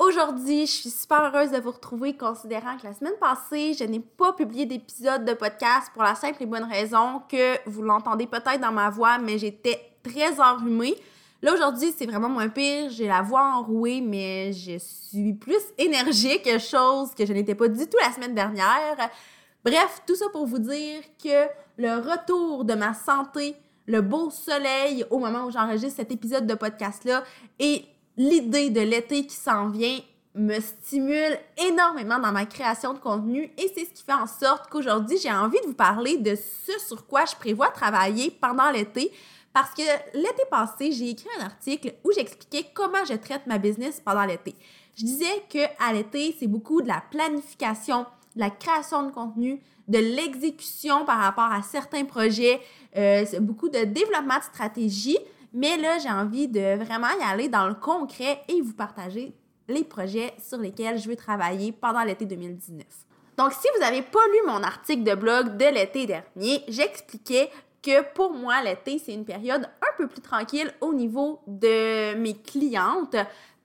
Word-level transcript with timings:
Aujourd'hui, 0.00 0.64
je 0.64 0.72
suis 0.72 0.88
super 0.88 1.26
heureuse 1.26 1.50
de 1.50 1.58
vous 1.58 1.72
retrouver 1.72 2.16
considérant 2.16 2.78
que 2.78 2.86
la 2.86 2.94
semaine 2.94 3.18
passée, 3.20 3.74
je 3.78 3.84
n'ai 3.84 4.00
pas 4.00 4.32
publié 4.32 4.64
d'épisode 4.64 5.26
de 5.26 5.34
podcast 5.34 5.90
pour 5.92 6.02
la 6.02 6.14
simple 6.14 6.42
et 6.42 6.46
bonne 6.46 6.64
raison 6.64 7.20
que 7.28 7.58
vous 7.68 7.82
l'entendez 7.82 8.26
peut-être 8.26 8.62
dans 8.62 8.72
ma 8.72 8.88
voix, 8.88 9.18
mais 9.18 9.36
j'étais 9.36 9.92
très 10.02 10.40
enrhumée. 10.40 10.94
Là, 11.42 11.52
aujourd'hui, 11.52 11.92
c'est 11.94 12.06
vraiment 12.06 12.30
moins 12.30 12.48
pire. 12.48 12.88
J'ai 12.88 13.08
la 13.08 13.20
voix 13.20 13.42
enrouée, 13.42 14.00
mais 14.00 14.54
je 14.54 14.78
suis 14.78 15.34
plus 15.34 15.60
énergique, 15.76 16.48
chose 16.58 17.10
que 17.14 17.26
je 17.26 17.34
n'étais 17.34 17.54
pas 17.54 17.68
du 17.68 17.86
tout 17.86 17.98
la 18.02 18.10
semaine 18.10 18.34
dernière. 18.34 18.96
Bref, 19.62 20.00
tout 20.06 20.14
ça 20.14 20.30
pour 20.32 20.46
vous 20.46 20.60
dire 20.60 21.02
que 21.22 21.46
le 21.76 21.96
retour 21.96 22.64
de 22.64 22.72
ma 22.72 22.94
santé, 22.94 23.54
le 23.84 24.00
beau 24.00 24.30
soleil 24.30 25.04
au 25.10 25.18
moment 25.18 25.44
où 25.44 25.50
j'enregistre 25.50 25.96
cet 25.96 26.10
épisode 26.10 26.46
de 26.46 26.54
podcast-là 26.54 27.22
et 27.58 27.84
l'idée 28.16 28.70
de 28.70 28.80
l'été 28.80 29.26
qui 29.26 29.36
s'en 29.36 29.68
vient 29.68 29.98
me 30.34 30.60
stimule 30.60 31.38
énormément 31.58 32.18
dans 32.18 32.32
ma 32.32 32.46
création 32.46 32.94
de 32.94 32.98
contenu 32.98 33.50
et 33.58 33.72
c'est 33.74 33.84
ce 33.84 33.90
qui 33.90 34.04
fait 34.04 34.12
en 34.12 34.26
sorte 34.26 34.70
qu'aujourd'hui, 34.70 35.18
j'ai 35.18 35.32
envie 35.32 35.60
de 35.62 35.66
vous 35.66 35.74
parler 35.74 36.18
de 36.18 36.36
ce 36.36 36.72
sur 36.86 37.06
quoi 37.06 37.24
je 37.24 37.34
prévois 37.34 37.68
travailler 37.68 38.30
pendant 38.30 38.70
l'été 38.70 39.12
parce 39.52 39.74
que 39.74 39.82
l'été 40.14 40.42
passé, 40.48 40.92
j'ai 40.92 41.10
écrit 41.10 41.28
un 41.40 41.46
article 41.46 41.94
où 42.04 42.12
j'expliquais 42.12 42.66
comment 42.72 43.04
je 43.08 43.14
traite 43.14 43.46
ma 43.46 43.58
business 43.58 44.00
pendant 44.04 44.24
l'été. 44.24 44.54
Je 44.96 45.04
disais 45.04 45.44
que 45.52 45.58
à 45.84 45.92
l'été, 45.92 46.36
c'est 46.38 46.46
beaucoup 46.46 46.82
de 46.82 46.88
la 46.88 47.02
planification, 47.10 48.06
de 48.36 48.40
la 48.40 48.50
création 48.50 49.02
de 49.02 49.10
contenu, 49.10 49.60
de 49.88 49.98
l'exécution 49.98 51.04
par 51.04 51.18
rapport 51.18 51.50
à 51.50 51.62
certains 51.62 52.04
projets, 52.04 52.60
euh, 52.96 53.24
beaucoup 53.40 53.68
de 53.68 53.84
développement 53.84 54.38
de 54.38 54.44
stratégie, 54.44 55.18
mais 55.52 55.76
là, 55.76 55.98
j'ai 55.98 56.10
envie 56.10 56.48
de 56.48 56.76
vraiment 56.82 57.08
y 57.18 57.22
aller 57.22 57.48
dans 57.48 57.68
le 57.68 57.74
concret 57.74 58.42
et 58.48 58.60
vous 58.60 58.74
partager 58.74 59.34
les 59.68 59.84
projets 59.84 60.34
sur 60.38 60.58
lesquels 60.58 60.98
je 60.98 61.08
vais 61.08 61.16
travailler 61.16 61.72
pendant 61.72 62.02
l'été 62.02 62.24
2019. 62.24 62.84
Donc, 63.36 63.52
si 63.52 63.66
vous 63.74 63.80
n'avez 63.80 64.02
pas 64.02 64.18
lu 64.32 64.38
mon 64.46 64.62
article 64.62 65.02
de 65.02 65.14
blog 65.14 65.56
de 65.56 65.64
l'été 65.66 66.06
dernier, 66.06 66.62
j'expliquais 66.68 67.50
que 67.82 68.02
pour 68.14 68.32
moi, 68.32 68.62
l'été, 68.62 68.98
c'est 68.98 69.14
une 69.14 69.24
période 69.24 69.62
un 69.62 69.96
peu 69.96 70.06
plus 70.06 70.20
tranquille 70.20 70.72
au 70.80 70.92
niveau 70.92 71.40
de 71.46 72.14
mes 72.16 72.34
clientes. 72.34 73.16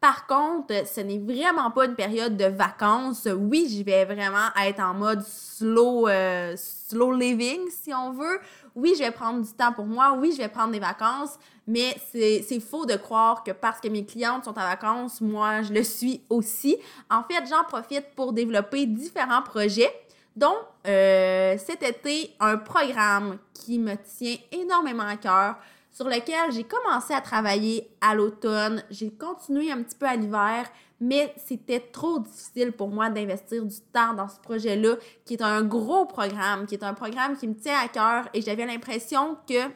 Par 0.05 0.27
contre, 0.27 0.85
ce 0.85 1.01
n'est 1.01 1.17
vraiment 1.17 1.71
pas 1.71 1.85
une 1.85 1.95
période 1.95 2.37
de 2.37 2.45
vacances. 2.45 3.27
Oui, 3.35 3.75
je 3.75 3.83
vais 3.83 4.05
vraiment 4.05 4.49
être 4.63 4.79
en 4.79 4.93
mode 4.93 5.23
slow, 5.23 6.07
euh, 6.07 6.53
slow 6.55 7.11
living, 7.11 7.61
si 7.71 7.91
on 7.91 8.11
veut. 8.11 8.39
Oui, 8.75 8.93
je 8.95 9.03
vais 9.03 9.09
prendre 9.09 9.41
du 9.43 9.51
temps 9.51 9.73
pour 9.73 9.87
moi. 9.87 10.15
Oui, 10.15 10.31
je 10.31 10.37
vais 10.37 10.47
prendre 10.47 10.71
des 10.71 10.79
vacances. 10.79 11.39
Mais 11.65 11.95
c'est 12.11 12.59
faux 12.59 12.85
de 12.85 12.97
croire 12.97 13.43
que 13.43 13.49
parce 13.49 13.81
que 13.81 13.87
mes 13.87 14.05
clientes 14.05 14.45
sont 14.45 14.51
en 14.51 14.61
vacances, 14.61 15.21
moi, 15.21 15.63
je 15.63 15.73
le 15.73 15.81
suis 15.81 16.21
aussi. 16.29 16.77
En 17.09 17.23
fait, 17.23 17.43
j'en 17.49 17.63
profite 17.63 18.13
pour 18.15 18.31
développer 18.31 18.85
différents 18.85 19.41
projets 19.41 19.91
dont 20.35 20.53
euh, 20.85 21.57
cet 21.57 21.81
été 21.81 22.35
un 22.39 22.57
programme 22.57 23.39
qui 23.55 23.79
me 23.79 23.95
tient 23.95 24.35
énormément 24.51 25.07
à 25.07 25.17
cœur, 25.17 25.55
sur 25.95 26.09
lequel 26.09 26.51
j'ai 26.51 26.65
commencé 26.65 27.13
à 27.13 27.21
travailler 27.21 27.89
à 28.01 28.15
l'automne, 28.15 28.83
j'ai 28.91 29.11
continué 29.11 29.71
un 29.71 29.81
petit 29.81 29.95
peu 29.95 30.05
à 30.05 30.17
l'hiver, 30.17 30.69
mais 30.99 31.33
c'était 31.37 31.79
trop 31.79 32.19
difficile 32.19 32.73
pour 32.73 32.89
moi 32.89 33.09
d'investir 33.09 33.63
du 33.63 33.79
temps 33.93 34.13
dans 34.13 34.27
ce 34.27 34.37
projet-là, 34.41 34.97
qui 35.23 35.35
est 35.35 35.41
un 35.41 35.63
gros 35.63 36.05
programme, 36.05 36.65
qui 36.65 36.75
est 36.75 36.83
un 36.83 36.93
programme 36.93 37.37
qui 37.37 37.47
me 37.47 37.55
tient 37.55 37.79
à 37.79 37.87
cœur 37.87 38.27
et 38.33 38.41
j'avais 38.41 38.65
l'impression 38.65 39.37
que 39.47 39.69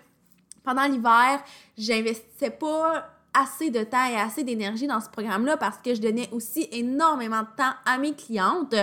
pendant 0.62 0.84
l'hiver, 0.84 1.42
j'investissais 1.78 2.52
pas 2.52 3.10
assez 3.34 3.70
de 3.70 3.86
temps 3.86 4.10
et 4.12 4.18
assez 4.18 4.44
d'énergie 4.44 4.88
dans 4.88 5.00
ce 5.00 5.10
programme-là 5.10 5.56
parce 5.56 5.78
que 5.78 5.96
je 5.96 6.02
donnais 6.02 6.28
aussi 6.34 6.68
énormément 6.74 7.44
de 7.44 7.56
temps 7.56 7.74
à 7.86 7.98
mes 7.98 8.14
clientes. 8.14 8.76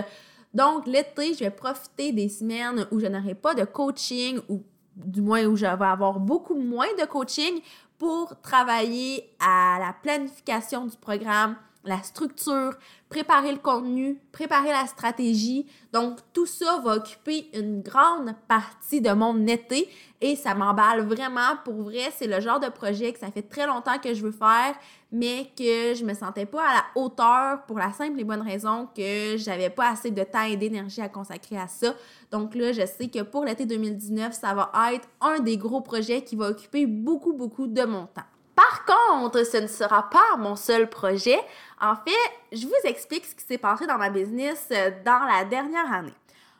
Donc, 0.54 0.86
l'été, 0.86 1.34
je 1.34 1.40
vais 1.40 1.50
profiter 1.50 2.12
des 2.12 2.30
semaines 2.30 2.86
où 2.90 2.98
je 2.98 3.06
n'aurai 3.06 3.34
pas 3.34 3.52
de 3.52 3.64
coaching 3.64 4.40
ou 4.48 4.62
du 4.96 5.20
moins 5.20 5.44
où 5.44 5.56
je 5.56 5.66
vais 5.66 5.84
avoir 5.84 6.18
beaucoup 6.18 6.56
moins 6.56 6.92
de 6.98 7.04
coaching 7.04 7.60
pour 7.98 8.40
travailler 8.40 9.30
à 9.40 9.78
la 9.78 9.92
planification 9.92 10.86
du 10.86 10.96
programme, 10.96 11.56
la 11.84 12.02
structure, 12.02 12.76
préparer 13.08 13.52
le 13.52 13.58
contenu, 13.58 14.18
préparer 14.32 14.70
la 14.70 14.86
stratégie. 14.86 15.66
Donc, 15.92 16.18
tout 16.32 16.46
ça 16.46 16.80
va 16.84 16.96
occuper 16.96 17.48
une 17.54 17.80
grande 17.80 18.34
partie 18.48 19.00
de 19.00 19.10
mon 19.12 19.46
été 19.46 19.88
et 20.20 20.34
ça 20.34 20.54
m'emballe 20.54 21.06
vraiment. 21.06 21.56
Pour 21.64 21.82
vrai, 21.82 22.10
c'est 22.16 22.26
le 22.26 22.40
genre 22.40 22.58
de 22.58 22.68
projet 22.68 23.12
que 23.12 23.18
ça 23.18 23.30
fait 23.30 23.42
très 23.42 23.66
longtemps 23.66 23.98
que 24.02 24.12
je 24.12 24.22
veux 24.22 24.32
faire, 24.32 24.74
mais 25.12 25.50
que 25.56 25.94
je 25.94 26.04
me 26.04 26.14
sentais 26.14 26.46
pas 26.46 26.62
à 26.68 26.74
la 26.74 26.84
hauteur 27.00 27.64
pour 27.66 27.78
la 27.78 27.92
simple 27.92 28.20
et 28.20 28.24
bonne 28.24 28.42
raison 28.42 28.88
que 28.94 29.36
j'avais 29.36 29.70
pas 29.70 29.90
assez 29.90 30.10
de 30.10 30.24
temps 30.24 30.42
et 30.42 30.56
d'énergie 30.56 31.00
à 31.00 31.08
consacrer 31.08 31.58
à 31.58 31.68
ça. 31.68 31.94
Donc 32.32 32.54
là, 32.54 32.72
je 32.72 32.84
sais 32.86 33.08
que 33.08 33.22
pour 33.22 33.44
l'été 33.44 33.66
2019, 33.66 34.32
ça 34.32 34.52
va 34.54 34.72
être 34.92 35.08
un 35.20 35.38
des 35.38 35.56
gros 35.56 35.80
projets 35.80 36.22
qui 36.22 36.34
va 36.34 36.48
occuper 36.48 36.86
beaucoup, 36.86 37.32
beaucoup 37.32 37.68
de 37.68 37.84
mon 37.84 38.06
temps. 38.06 38.22
Par 38.68 38.84
contre, 38.84 39.44
ce 39.44 39.58
ne 39.58 39.66
sera 39.66 40.08
pas 40.10 40.36
mon 40.38 40.56
seul 40.56 40.88
projet. 40.88 41.38
En 41.80 41.94
fait, 41.94 42.56
je 42.56 42.66
vous 42.66 42.72
explique 42.84 43.24
ce 43.24 43.34
qui 43.34 43.44
s'est 43.44 43.58
passé 43.58 43.86
dans 43.86 43.98
ma 43.98 44.10
business 44.10 44.66
euh, 44.72 44.90
dans 45.04 45.24
la 45.24 45.44
dernière 45.44 45.92
année. 45.92 46.14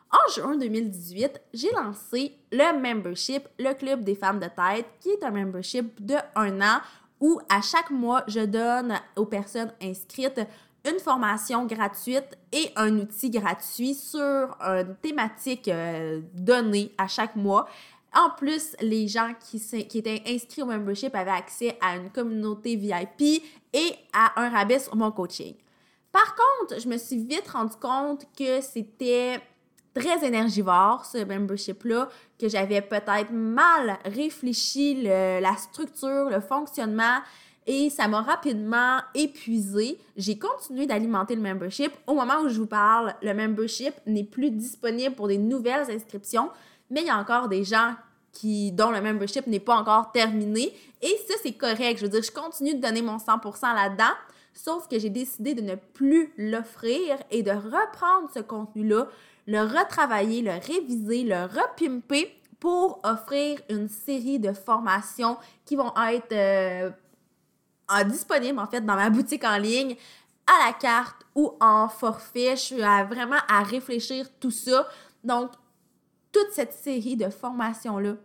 En 0.09 0.31
juin 0.31 0.55
2018, 0.55 1.41
j'ai 1.53 1.71
lancé 1.71 2.37
le 2.51 2.79
membership, 2.79 3.49
le 3.59 3.73
Club 3.73 4.05
des 4.05 4.15
femmes 4.15 4.39
de 4.39 4.45
tête, 4.45 4.85
qui 5.01 5.09
est 5.09 5.23
un 5.23 5.31
membership 5.31 6.05
de 6.05 6.15
un 6.35 6.61
an 6.61 6.79
où 7.19 7.41
à 7.49 7.61
chaque 7.61 7.89
mois, 7.89 8.23
je 8.27 8.41
donne 8.41 8.93
aux 9.17 9.25
personnes 9.25 9.73
inscrites 9.81 10.39
une 10.89 10.99
formation 10.99 11.65
gratuite 11.65 12.37
et 12.53 12.71
un 12.77 12.97
outil 12.99 13.29
gratuit 13.29 13.95
sur 13.95 14.55
une 14.61 14.95
thématique 15.01 15.67
euh, 15.67 16.21
donnée 16.33 16.93
à 16.97 17.07
chaque 17.07 17.35
mois 17.35 17.67
en 18.15 18.29
plus, 18.31 18.75
les 18.81 19.07
gens 19.07 19.33
qui, 19.39 19.61
étaient 19.97 20.23
inscrits 20.27 20.63
au 20.63 20.65
membership 20.65 21.13
avaient 21.13 21.31
accès 21.31 21.77
à 21.81 21.97
une 21.97 22.09
communauté 22.09 22.75
VIP 22.75 23.43
et 23.73 23.95
à 24.13 24.41
un 24.41 24.49
rabais 24.49 24.79
sur 24.79 24.95
mon 24.95 25.11
coaching. 25.11 25.55
Par 26.11 26.35
contre, 26.35 26.79
je 26.81 26.87
me 26.87 26.97
suis 26.97 27.17
vite 27.17 27.47
rendu 27.47 27.75
compte 27.75 28.25
que 28.37 28.61
c'était 28.61 29.39
très 29.93 30.25
énergivore, 30.25 31.05
ce 31.05 31.23
membership-là, 31.23 32.09
que 32.39 32.47
j'avais 32.47 32.81
peut-être 32.81 33.31
mal 33.31 33.99
réfléchi 34.05 35.03
la 35.03 35.55
structure, 35.57 36.29
le 36.29 36.39
fonctionnement, 36.39 37.19
et 37.67 37.89
ça 37.89 38.07
m'a 38.07 38.21
rapidement 38.21 38.99
épuisé. 39.13 39.99
J'ai 40.15 40.39
continué 40.39 40.85
d'alimenter 40.85 41.35
le 41.35 41.41
membership. 41.41 41.91
Au 42.07 42.13
moment 42.13 42.39
où 42.41 42.47
je 42.47 42.59
vous 42.59 42.65
parle, 42.65 43.13
le 43.21 43.33
membership 43.33 43.93
n'est 44.05 44.23
plus 44.23 44.51
disponible 44.51 45.15
pour 45.15 45.27
des 45.27 45.37
nouvelles 45.37 45.91
inscriptions 45.91 46.49
mais 46.89 47.01
il 47.01 47.07
y 47.07 47.09
a 47.09 47.17
encore 47.17 47.47
des 47.47 47.63
gens 47.63 47.95
qui, 48.31 48.71
dont 48.71 48.91
le 48.91 49.01
membership 49.01 49.47
n'est 49.47 49.59
pas 49.59 49.75
encore 49.75 50.11
terminé. 50.11 50.73
Et 51.01 51.19
ça, 51.27 51.33
c'est 51.41 51.53
correct. 51.53 51.97
Je 51.97 52.03
veux 52.03 52.09
dire, 52.09 52.23
je 52.23 52.31
continue 52.31 52.75
de 52.75 52.81
donner 52.81 53.01
mon 53.01 53.17
100% 53.17 53.73
là-dedans, 53.73 54.13
sauf 54.53 54.87
que 54.87 54.99
j'ai 54.99 55.09
décidé 55.09 55.53
de 55.53 55.61
ne 55.61 55.75
plus 55.75 56.33
l'offrir 56.37 57.17
et 57.31 57.43
de 57.43 57.51
reprendre 57.51 58.29
ce 58.33 58.39
contenu-là, 58.39 59.07
le 59.47 59.61
retravailler, 59.61 60.41
le 60.41 60.51
réviser, 60.51 61.23
le 61.23 61.45
repimper 61.45 62.33
pour 62.59 62.99
offrir 63.03 63.59
une 63.69 63.87
série 63.87 64.39
de 64.39 64.51
formations 64.51 65.37
qui 65.65 65.75
vont 65.75 65.93
être 66.11 66.33
euh, 66.33 66.89
disponibles 68.05 68.59
en 68.59 68.67
fait 68.67 68.81
dans 68.81 68.95
ma 68.95 69.09
boutique 69.09 69.43
en 69.43 69.57
ligne 69.57 69.95
à 70.47 70.67
la 70.67 70.73
carte 70.73 71.25
ou 71.35 71.53
en 71.59 71.87
forfait. 71.87 72.51
Je 72.51 72.61
suis 72.61 72.77
vraiment 72.77 73.37
à 73.47 73.63
réfléchir 73.63 74.27
tout 74.39 74.51
ça. 74.51 74.87
Donc, 75.23 75.51
toute 76.31 76.51
cette 76.51 76.73
série 76.73 77.15
de 77.15 77.29
formations-là, 77.29 78.15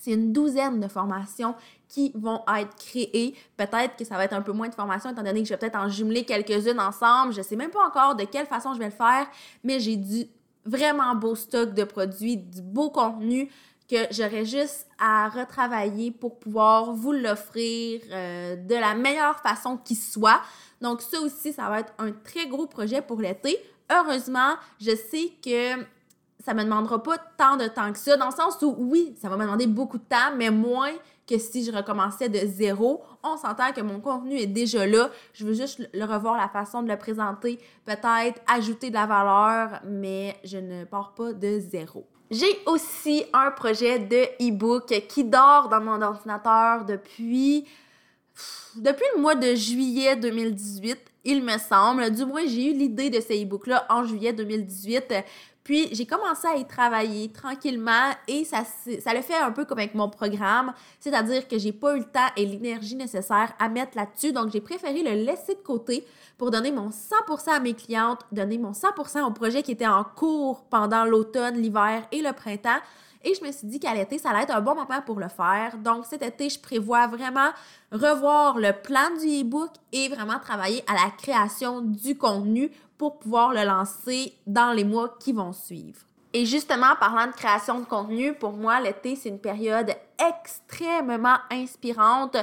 c'est 0.00 0.12
une 0.12 0.32
douzaine 0.32 0.80
de 0.80 0.88
formations 0.88 1.54
qui 1.88 2.12
vont 2.14 2.42
être 2.56 2.76
créées. 2.76 3.34
Peut-être 3.56 3.96
que 3.96 4.04
ça 4.04 4.16
va 4.16 4.24
être 4.24 4.32
un 4.32 4.42
peu 4.42 4.52
moins 4.52 4.68
de 4.68 4.74
formations, 4.74 5.10
étant 5.10 5.22
donné 5.22 5.42
que 5.42 5.48
je 5.48 5.54
vais 5.54 5.58
peut-être 5.58 5.78
en 5.78 5.88
jumeler 5.88 6.24
quelques-unes 6.24 6.78
ensemble. 6.78 7.32
Je 7.32 7.38
ne 7.38 7.42
sais 7.42 7.56
même 7.56 7.70
pas 7.70 7.84
encore 7.84 8.14
de 8.14 8.24
quelle 8.24 8.46
façon 8.46 8.74
je 8.74 8.78
vais 8.78 8.86
le 8.86 8.90
faire, 8.92 9.26
mais 9.64 9.80
j'ai 9.80 9.96
du 9.96 10.26
vraiment 10.64 11.14
beau 11.16 11.34
stock 11.34 11.74
de 11.74 11.84
produits, 11.84 12.36
du 12.36 12.62
beau 12.62 12.90
contenu 12.90 13.50
que 13.90 13.96
j'aurais 14.10 14.44
juste 14.44 14.86
à 14.98 15.30
retravailler 15.30 16.10
pour 16.10 16.38
pouvoir 16.38 16.92
vous 16.92 17.12
l'offrir 17.12 18.02
euh, 18.10 18.54
de 18.56 18.74
la 18.74 18.94
meilleure 18.94 19.40
façon 19.40 19.78
qui 19.78 19.94
soit. 19.94 20.42
Donc 20.80 21.00
ça 21.00 21.20
aussi, 21.20 21.52
ça 21.52 21.68
va 21.70 21.80
être 21.80 21.92
un 21.98 22.12
très 22.12 22.46
gros 22.46 22.66
projet 22.66 23.00
pour 23.00 23.20
l'été. 23.20 23.56
Heureusement, 23.90 24.54
je 24.78 24.94
sais 24.94 25.32
que 25.42 25.82
ça 26.44 26.54
me 26.54 26.62
demandera 26.62 27.02
pas 27.02 27.18
tant 27.36 27.56
de 27.56 27.66
temps 27.66 27.92
que 27.92 27.98
ça, 27.98 28.16
dans 28.16 28.26
le 28.26 28.34
sens 28.34 28.58
où 28.62 28.74
oui, 28.78 29.14
ça 29.20 29.28
va 29.28 29.36
me 29.36 29.42
demander 29.42 29.66
beaucoup 29.66 29.98
de 29.98 30.04
temps, 30.04 30.34
mais 30.36 30.50
moins 30.50 30.92
que 31.26 31.38
si 31.38 31.64
je 31.64 31.70
recommençais 31.70 32.28
de 32.28 32.38
zéro. 32.46 33.02
On 33.22 33.36
s'entend 33.36 33.72
que 33.72 33.80
mon 33.82 34.00
contenu 34.00 34.38
est 34.38 34.46
déjà 34.46 34.86
là. 34.86 35.10
Je 35.34 35.44
veux 35.44 35.52
juste 35.52 35.86
le 35.92 36.04
revoir, 36.04 36.36
la 36.36 36.48
façon 36.48 36.82
de 36.82 36.88
le 36.88 36.96
présenter, 36.96 37.58
peut-être 37.84 38.40
ajouter 38.50 38.88
de 38.88 38.94
la 38.94 39.06
valeur, 39.06 39.80
mais 39.84 40.36
je 40.44 40.58
ne 40.58 40.84
pars 40.84 41.12
pas 41.14 41.32
de 41.32 41.58
zéro. 41.58 42.06
J'ai 42.30 42.58
aussi 42.66 43.24
un 43.32 43.50
projet 43.50 43.98
de 43.98 44.48
e-book 44.48 44.86
qui 45.08 45.24
dort 45.24 45.68
dans 45.68 45.80
mon 45.80 46.00
ordinateur 46.00 46.84
depuis 46.84 47.66
depuis 48.76 49.04
le 49.16 49.20
mois 49.20 49.34
de 49.34 49.54
juillet 49.54 50.14
2018, 50.14 50.98
il 51.24 51.42
me 51.42 51.58
semble. 51.58 52.10
Du 52.10 52.24
moins, 52.24 52.46
j'ai 52.46 52.70
eu 52.70 52.72
l'idée 52.72 53.10
de 53.10 53.20
ce 53.20 53.32
e-book-là 53.32 53.86
en 53.88 54.04
juillet 54.04 54.32
2018. 54.32 55.14
Puis 55.68 55.86
j'ai 55.92 56.06
commencé 56.06 56.48
à 56.48 56.56
y 56.56 56.66
travailler 56.66 57.30
tranquillement 57.30 58.08
et 58.26 58.46
ça, 58.46 58.62
le 58.88 59.20
fait 59.20 59.36
un 59.36 59.52
peu 59.52 59.66
comme 59.66 59.76
avec 59.76 59.94
mon 59.94 60.08
programme, 60.08 60.72
c'est-à-dire 60.98 61.46
que 61.46 61.58
j'ai 61.58 61.72
pas 61.72 61.94
eu 61.94 61.98
le 61.98 62.06
temps 62.06 62.26
et 62.38 62.46
l'énergie 62.46 62.96
nécessaire 62.96 63.52
à 63.58 63.68
mettre 63.68 63.94
là-dessus, 63.94 64.32
donc 64.32 64.50
j'ai 64.50 64.62
préféré 64.62 65.02
le 65.02 65.22
laisser 65.26 65.56
de 65.56 65.60
côté 65.60 66.06
pour 66.38 66.50
donner 66.50 66.72
mon 66.72 66.88
100% 66.88 67.50
à 67.50 67.60
mes 67.60 67.74
clientes, 67.74 68.20
donner 68.32 68.56
mon 68.56 68.72
100% 68.72 69.24
au 69.24 69.30
projet 69.32 69.62
qui 69.62 69.72
était 69.72 69.86
en 69.86 70.04
cours 70.04 70.64
pendant 70.70 71.04
l'automne, 71.04 71.56
l'hiver 71.56 72.02
et 72.12 72.22
le 72.22 72.32
printemps. 72.32 72.80
Et 73.22 73.34
je 73.34 73.44
me 73.44 73.52
suis 73.52 73.66
dit 73.66 73.78
qu'à 73.78 73.92
l'été, 73.92 74.16
ça 74.16 74.30
allait 74.30 74.44
être 74.44 74.56
un 74.56 74.62
bon 74.62 74.74
moment 74.74 75.02
pour 75.04 75.20
le 75.20 75.28
faire. 75.28 75.76
Donc 75.76 76.06
cet 76.06 76.22
été, 76.22 76.48
je 76.48 76.58
prévois 76.58 77.08
vraiment 77.08 77.50
revoir 77.92 78.58
le 78.58 78.72
plan 78.72 79.10
du 79.20 79.42
e-book 79.42 79.70
et 79.92 80.08
vraiment 80.08 80.38
travailler 80.38 80.82
à 80.86 80.94
la 80.94 81.10
création 81.10 81.82
du 81.82 82.16
contenu 82.16 82.70
pour 82.98 83.18
pouvoir 83.18 83.54
le 83.54 83.64
lancer 83.64 84.34
dans 84.46 84.72
les 84.72 84.84
mois 84.84 85.16
qui 85.20 85.32
vont 85.32 85.52
suivre. 85.52 86.00
Et 86.34 86.44
justement, 86.44 86.94
parlant 87.00 87.26
de 87.26 87.32
création 87.32 87.80
de 87.80 87.84
contenu, 87.86 88.34
pour 88.34 88.52
moi, 88.52 88.80
l'été, 88.80 89.16
c'est 89.16 89.30
une 89.30 89.38
période 89.38 89.94
extrêmement 90.18 91.38
inspirante 91.50 92.36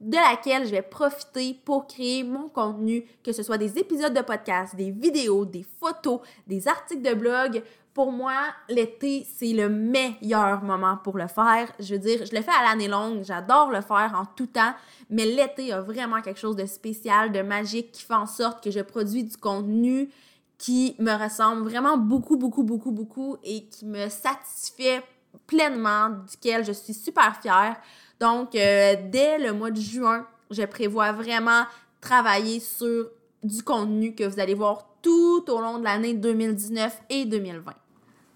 de 0.00 0.16
laquelle 0.16 0.64
je 0.64 0.70
vais 0.70 0.82
profiter 0.82 1.54
pour 1.64 1.86
créer 1.86 2.24
mon 2.24 2.48
contenu, 2.48 3.04
que 3.22 3.32
ce 3.32 3.42
soit 3.42 3.58
des 3.58 3.78
épisodes 3.78 4.14
de 4.14 4.22
podcast, 4.22 4.74
des 4.76 4.90
vidéos, 4.90 5.44
des 5.44 5.66
photos, 5.80 6.20
des 6.46 6.68
articles 6.68 7.02
de 7.02 7.14
blog. 7.14 7.62
Pour 7.98 8.12
moi, 8.12 8.44
l'été, 8.68 9.26
c'est 9.36 9.52
le 9.52 9.68
meilleur 9.68 10.62
moment 10.62 10.98
pour 11.02 11.18
le 11.18 11.26
faire. 11.26 11.72
Je 11.80 11.94
veux 11.94 11.98
dire, 11.98 12.24
je 12.24 12.32
le 12.32 12.42
fais 12.42 12.52
à 12.52 12.62
l'année 12.62 12.86
longue, 12.86 13.24
j'adore 13.24 13.72
le 13.72 13.80
faire 13.80 14.12
en 14.14 14.24
tout 14.36 14.46
temps, 14.46 14.72
mais 15.10 15.26
l'été 15.26 15.72
a 15.72 15.80
vraiment 15.80 16.22
quelque 16.22 16.38
chose 16.38 16.54
de 16.54 16.64
spécial, 16.64 17.32
de 17.32 17.42
magique 17.42 17.90
qui 17.90 18.04
fait 18.04 18.14
en 18.14 18.26
sorte 18.26 18.62
que 18.62 18.70
je 18.70 18.78
produis 18.78 19.24
du 19.24 19.36
contenu 19.36 20.10
qui 20.58 20.94
me 21.00 21.12
ressemble 21.12 21.68
vraiment 21.68 21.96
beaucoup, 21.96 22.36
beaucoup, 22.36 22.62
beaucoup, 22.62 22.92
beaucoup 22.92 23.36
et 23.42 23.64
qui 23.64 23.84
me 23.84 24.08
satisfait 24.08 25.02
pleinement, 25.48 26.10
duquel 26.30 26.64
je 26.64 26.70
suis 26.70 26.94
super 26.94 27.40
fière. 27.42 27.74
Donc, 28.20 28.54
euh, 28.54 28.94
dès 29.10 29.38
le 29.38 29.52
mois 29.52 29.72
de 29.72 29.80
juin, 29.80 30.24
je 30.52 30.62
prévois 30.62 31.10
vraiment 31.10 31.64
travailler 32.00 32.60
sur 32.60 33.08
du 33.42 33.60
contenu 33.64 34.14
que 34.14 34.22
vous 34.22 34.38
allez 34.38 34.54
voir 34.54 34.86
tout 35.02 35.44
au 35.48 35.60
long 35.60 35.80
de 35.80 35.84
l'année 35.84 36.14
2019 36.14 36.96
et 37.10 37.24
2020. 37.24 37.74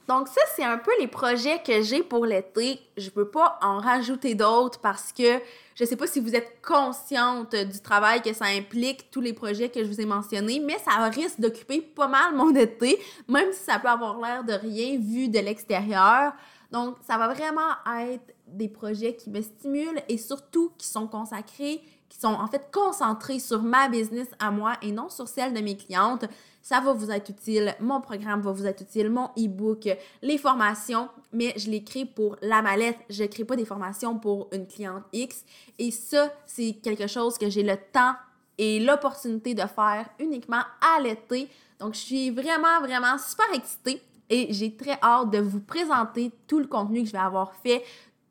Donc 0.09 0.29
ça, 0.29 0.41
c'est 0.55 0.65
un 0.65 0.79
peu 0.79 0.91
les 1.01 1.07
projets 1.07 1.63
que 1.63 1.83
j'ai 1.83 2.03
pour 2.03 2.27
l'été. 2.27 2.81
Je 2.97 3.09
peux 3.11 3.29
pas 3.29 3.59
en 3.63 3.79
rajouter 3.79 4.35
d'autres 4.35 4.81
parce 4.81 5.13
que 5.13 5.41
je 5.75 5.85
sais 5.85 5.97
pas 5.97 6.07
si 6.07 6.21
vous 6.21 6.35
êtes 6.35 6.61
consciente 6.61 7.55
du 7.55 7.81
travail 7.81 8.21
que 8.21 8.33
ça 8.33 8.47
implique, 8.47 9.11
tous 9.11 9.21
les 9.21 9.33
projets 9.33 9.69
que 9.69 9.83
je 9.83 9.89
vous 9.89 10.01
ai 10.01 10.05
mentionnés, 10.05 10.61
mais 10.61 10.79
ça 10.79 11.09
risque 11.09 11.41
d'occuper 11.41 11.81
pas 11.81 12.09
mal 12.09 12.35
mon 12.35 12.55
été, 12.55 13.01
même 13.29 13.53
si 13.53 13.65
ça 13.65 13.79
peut 13.79 13.89
avoir 13.89 14.21
l'air 14.21 14.45
de 14.45 14.53
rien 14.53 14.99
vu 14.99 15.29
de 15.29 15.39
l'extérieur. 15.39 16.33
Donc, 16.71 16.97
ça 17.07 17.17
va 17.17 17.29
vraiment 17.33 17.71
être 18.01 18.35
des 18.47 18.69
projets 18.69 19.15
qui 19.15 19.31
me 19.31 19.41
stimulent 19.41 20.03
et 20.09 20.19
surtout 20.19 20.73
qui 20.77 20.87
sont 20.87 21.07
consacrés, 21.07 21.83
qui 22.09 22.19
sont 22.19 22.35
en 22.35 22.47
fait 22.49 22.69
concentrés 22.73 23.39
sur 23.39 23.63
ma 23.63 23.89
business 23.89 24.29
à 24.39 24.51
moi 24.51 24.75
et 24.83 24.93
non 24.93 25.09
sur 25.09 25.29
celle 25.29 25.55
de 25.55 25.61
mes 25.61 25.77
clientes 25.77 26.27
ça 26.63 26.81
va 26.81 26.93
vous 26.93 27.11
être 27.11 27.29
utile, 27.29 27.75
mon 27.81 28.01
programme 28.01 28.41
va 28.41 28.53
vous 28.53 28.65
être 28.67 28.81
utile, 28.83 29.11
mon 29.11 29.27
e-book, 29.37 29.89
les 30.23 30.39
formations, 30.39 31.09
mais 31.33 31.53
je 31.57 31.69
les 31.69 31.83
crée 31.83 32.05
pour 32.05 32.37
la 32.41 32.63
mallette. 32.63 32.99
Je 33.11 33.25
ne 33.25 33.29
crée 33.29 33.45
pas 33.45 33.57
des 33.57 33.65
formations 33.65 34.19
pour 34.19 34.49
une 34.53 34.67
cliente 34.67 35.03
X. 35.13 35.45
Et 35.79 35.91
ça, 35.91 36.33
c'est 36.47 36.75
quelque 36.83 37.09
chose 37.09 37.37
que 37.37 37.51
j'ai 37.51 37.65
le 37.65 37.77
temps 37.93 38.15
et 38.57 38.79
l'opportunité 38.81 39.55
de 39.55 39.63
faire 39.63 40.09
uniquement 40.21 40.63
à 40.81 41.01
l'été. 41.01 41.49
Donc, 41.81 41.95
je 41.95 42.01
suis 42.01 42.31
vraiment, 42.31 42.81
vraiment 42.81 43.19
super 43.19 43.53
excitée 43.53 44.01
et 44.31 44.53
j'ai 44.53 44.75
très 44.77 44.99
hâte 45.03 45.31
de 45.31 45.39
vous 45.39 45.61
présenter 45.61 46.31
tout 46.47 46.61
le 46.61 46.67
contenu 46.67 47.03
que 47.03 47.09
je 47.09 47.13
vais 47.13 47.19
avoir 47.19 47.55
fait, 47.57 47.83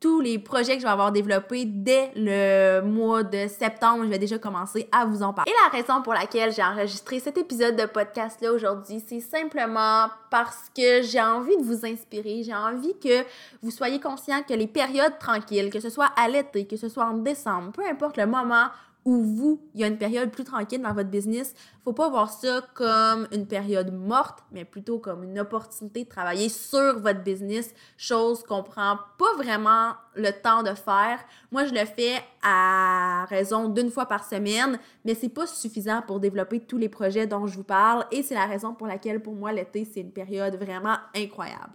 tous 0.01 0.19
les 0.19 0.39
projets 0.39 0.73
que 0.73 0.79
je 0.79 0.85
vais 0.85 0.91
avoir 0.91 1.11
développés 1.11 1.63
dès 1.63 2.11
le 2.15 2.81
mois 2.81 3.21
de 3.21 3.47
septembre. 3.47 4.03
Je 4.03 4.09
vais 4.09 4.17
déjà 4.17 4.39
commencer 4.39 4.89
à 4.91 5.05
vous 5.05 5.21
en 5.21 5.31
parler. 5.31 5.51
Et 5.51 5.55
la 5.63 5.77
raison 5.77 6.01
pour 6.01 6.13
laquelle 6.13 6.51
j'ai 6.51 6.63
enregistré 6.63 7.19
cet 7.19 7.37
épisode 7.37 7.75
de 7.75 7.85
podcast-là 7.85 8.51
aujourd'hui, 8.51 9.01
c'est 9.07 9.19
simplement 9.19 10.07
parce 10.31 10.71
que 10.75 11.03
j'ai 11.03 11.21
envie 11.21 11.55
de 11.55 11.63
vous 11.63 11.85
inspirer. 11.85 12.41
J'ai 12.43 12.55
envie 12.55 12.97
que 12.97 13.23
vous 13.61 13.69
soyez 13.69 13.99
conscient 13.99 14.41
que 14.41 14.55
les 14.55 14.67
périodes 14.67 15.19
tranquilles, 15.19 15.69
que 15.69 15.79
ce 15.79 15.91
soit 15.91 16.09
à 16.17 16.27
l'été, 16.27 16.65
que 16.65 16.77
ce 16.77 16.89
soit 16.89 17.05
en 17.05 17.13
décembre, 17.13 17.71
peu 17.71 17.85
importe 17.85 18.17
le 18.17 18.25
moment 18.25 18.69
où 19.05 19.23
vous, 19.23 19.61
il 19.73 19.81
y 19.81 19.83
a 19.83 19.87
une 19.87 19.97
période 19.97 20.29
plus 20.29 20.43
tranquille 20.43 20.81
dans 20.81 20.93
votre 20.93 21.09
business, 21.09 21.55
faut 21.83 21.93
pas 21.93 22.09
voir 22.09 22.29
ça 22.29 22.61
comme 22.75 23.27
une 23.31 23.47
période 23.47 23.91
morte, 23.91 24.43
mais 24.51 24.65
plutôt 24.65 24.99
comme 24.99 25.23
une 25.23 25.39
opportunité 25.39 26.03
de 26.03 26.09
travailler 26.09 26.49
sur 26.49 26.99
votre 26.99 27.23
business, 27.23 27.73
chose 27.97 28.43
qu'on 28.43 28.61
prend 28.61 28.99
pas 29.17 29.33
vraiment 29.37 29.93
le 30.15 30.29
temps 30.31 30.61
de 30.61 30.73
faire. 30.75 31.19
Moi, 31.51 31.65
je 31.65 31.73
le 31.73 31.85
fais 31.85 32.21
à 32.43 33.25
raison 33.29 33.69
d'une 33.69 33.89
fois 33.89 34.05
par 34.05 34.23
semaine, 34.23 34.77
mais 35.05 35.15
c'est 35.15 35.29
pas 35.29 35.47
suffisant 35.47 36.03
pour 36.05 36.19
développer 36.19 36.59
tous 36.59 36.77
les 36.77 36.89
projets 36.89 37.25
dont 37.25 37.47
je 37.47 37.55
vous 37.55 37.63
parle 37.63 38.05
et 38.11 38.21
c'est 38.21 38.35
la 38.35 38.45
raison 38.45 38.73
pour 38.73 38.87
laquelle 38.87 39.21
pour 39.21 39.33
moi 39.33 39.51
l'été, 39.51 39.87
c'est 39.91 40.01
une 40.01 40.11
période 40.11 40.55
vraiment 40.55 40.97
incroyable. 41.15 41.71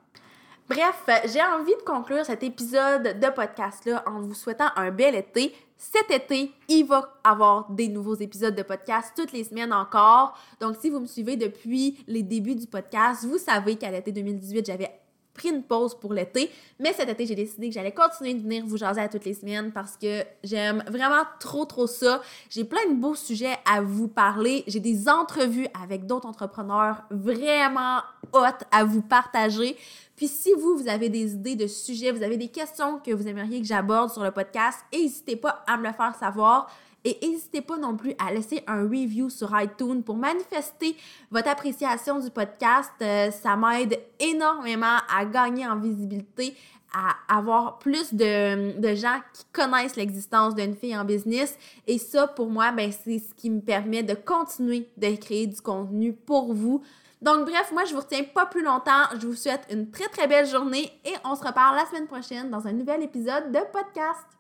Bref, 0.69 1.05
j'ai 1.33 1.41
envie 1.43 1.77
de 1.77 1.83
conclure 1.87 2.25
cet 2.25 2.43
épisode 2.43 3.21
de 3.21 3.31
podcast-là 3.31 4.03
en 4.05 4.21
vous 4.21 4.35
souhaitant 4.35 4.67
un 4.75 4.91
bel 4.91 5.15
été. 5.15 5.55
Cet 5.77 6.11
été, 6.11 6.51
il 6.69 6.85
va 6.85 7.15
avoir 7.23 7.71
des 7.71 7.87
nouveaux 7.87 8.17
épisodes 8.17 8.55
de 8.55 8.65
podcast 8.65 9.13
toutes 9.15 9.31
les 9.31 9.45
semaines 9.45 9.73
encore. 9.73 10.37
Donc, 10.61 10.75
si 10.81 10.91
vous 10.91 10.99
me 10.99 11.07
suivez 11.07 11.37
depuis 11.37 12.03
les 12.09 12.25
débuts 12.25 12.57
du 12.57 12.67
podcast, 12.67 13.25
vous 13.25 13.39
savez 13.39 13.77
qu'à 13.77 13.93
l'été 13.93 14.11
2018, 14.11 14.67
j'avais 14.67 14.91
pris 15.37 15.51
une 15.51 15.63
pause 15.63 15.95
pour 15.99 16.13
l'été. 16.13 16.51
Mais 16.79 16.93
cet 16.93 17.09
été, 17.09 17.27
j'ai 17.27 17.35
décidé 17.35 17.69
que 17.69 17.75
j'allais 17.75 17.93
continuer 17.93 18.35
de 18.35 18.43
venir 18.43 18.65
vous 18.67 18.77
jaser 18.77 19.01
à 19.01 19.09
toutes 19.09 19.25
les 19.25 19.35
semaines 19.35 19.73
parce 19.73 19.97
que 19.97 20.25
j'aime 20.43 20.83
vraiment 20.89 21.23
trop, 21.39 21.65
trop 21.65 21.87
ça. 21.87 22.23
J'ai 22.51 22.65
plein 22.65 22.87
de 22.89 22.95
beaux 22.95 23.15
sujets 23.15 23.57
à 23.71 23.81
vous 23.81 24.09
parler. 24.09 24.65
J'ai 24.67 24.81
des 24.81 25.09
entrevues 25.09 25.69
avec 25.81 26.07
d'autres 26.07 26.27
entrepreneurs 26.27 27.03
vraiment 27.11 28.01
hot 28.33 28.65
à 28.71 28.85
vous 28.85 29.03
partager. 29.03 29.77
Puis 30.17 30.29
si 30.29 30.53
vous, 30.55 30.79
vous 30.79 30.89
avez 30.89 31.11
des 31.11 31.35
idées 31.35 31.57
de 31.57 31.67
sujets, 31.67 32.11
vous 32.11 32.23
avez 32.23 32.39
des 32.39 32.49
questions 32.49 32.99
que 32.99 33.11
vous 33.11 33.29
aimeriez 33.29 33.61
que 33.61 33.67
j'aborde 33.67 34.11
sur 34.11 34.25
le 34.25 34.31
podcast, 34.31 34.81
n'hésitez 34.93 35.37
pas 35.37 35.63
à 35.67 35.77
me 35.77 35.87
le 35.87 35.93
faire 35.93 36.15
savoir. 36.19 36.71
Et 37.07 37.19
n'hésitez 37.23 37.61
pas 37.61 37.77
non 37.77 37.97
plus 37.97 38.15
à 38.19 38.33
laisser 38.33 38.65
un 38.67 38.83
review 38.83 39.31
sur 39.31 39.49
iTunes 39.61 40.03
pour 40.03 40.17
manifester 40.17 40.97
votre 41.31 41.49
appréciation 41.49 42.19
du 42.19 42.31
podcast. 42.31 42.91
Euh, 43.01 43.31
ça 43.31 43.55
m'aide 43.55 43.97
énormément 44.19 44.97
à 45.17 45.25
gagner 45.25 45.69
en 45.69 45.79
visibilité, 45.79 46.57
à 46.93 47.15
avoir 47.33 47.79
plus 47.79 48.13
de, 48.13 48.77
de 48.81 48.95
gens 48.97 49.21
qui 49.33 49.45
connaissent 49.53 49.95
l'existence 49.95 50.57
d'une 50.57 50.75
fille 50.75 50.97
en 50.99 51.05
business. 51.05 51.57
Et 51.87 51.99
ça, 51.99 52.27
pour 52.27 52.51
moi, 52.51 52.73
ben, 52.73 52.91
c'est 52.91 53.21
ce 53.21 53.33
qui 53.35 53.51
me 53.51 53.61
permet 53.61 54.03
de 54.03 54.15
continuer 54.15 54.89
de 54.97 55.15
créer 55.15 55.47
du 55.47 55.61
contenu 55.61 56.13
pour 56.13 56.55
vous. 56.55 56.83
Donc 57.23 57.49
bref, 57.49 57.71
moi 57.73 57.85
je 57.85 57.95
vous 57.95 58.01
retiens 58.01 58.25
pas 58.25 58.47
plus 58.47 58.65
longtemps. 58.65 59.05
Je 59.21 59.29
vous 59.29 59.37
souhaite 59.37 59.63
une 59.71 59.93
très 59.93 60.09
très 60.09 60.27
belle 60.27 60.47
journée 60.47 60.91
et 61.05 61.15
on 61.25 61.37
se 61.37 61.45
reparle 61.45 61.77
la 61.77 61.87
semaine 61.87 62.09
prochaine 62.09 62.51
dans 62.51 62.67
un 62.67 62.73
nouvel 62.73 63.05
épisode 63.05 63.53
de 63.53 63.61
podcast. 63.73 64.36